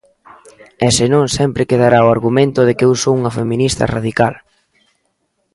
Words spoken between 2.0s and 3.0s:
o argumento de que eu